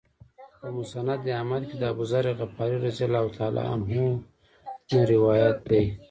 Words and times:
په 0.59 0.67
مسند 0.77 1.21
احمد 1.37 1.63
کې 1.69 1.75
د 1.77 1.83
أبوذر 1.91 2.25
غفاري 2.39 2.77
رضی 2.87 3.03
الله 3.05 3.65
عنه 3.73 4.05
نه 4.91 5.01
روایت 5.13 5.57
دی. 5.69 5.83